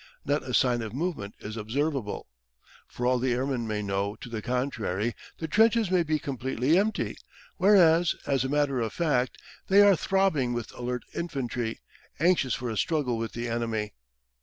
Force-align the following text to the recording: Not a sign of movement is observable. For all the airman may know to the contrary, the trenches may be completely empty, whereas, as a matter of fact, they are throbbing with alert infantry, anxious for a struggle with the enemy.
Not 0.25 0.41
a 0.41 0.55
sign 0.55 0.81
of 0.81 0.95
movement 0.95 1.35
is 1.41 1.55
observable. 1.55 2.27
For 2.87 3.05
all 3.05 3.19
the 3.19 3.33
airman 3.33 3.67
may 3.67 3.83
know 3.83 4.15
to 4.21 4.29
the 4.29 4.41
contrary, 4.41 5.13
the 5.37 5.47
trenches 5.47 5.91
may 5.91 6.01
be 6.01 6.17
completely 6.17 6.75
empty, 6.75 7.15
whereas, 7.57 8.15
as 8.25 8.43
a 8.43 8.49
matter 8.49 8.79
of 8.81 8.93
fact, 8.93 9.37
they 9.67 9.83
are 9.83 9.95
throbbing 9.95 10.53
with 10.53 10.73
alert 10.75 11.03
infantry, 11.13 11.81
anxious 12.19 12.55
for 12.55 12.71
a 12.71 12.77
struggle 12.77 13.15
with 13.19 13.33
the 13.33 13.47
enemy. 13.47 13.93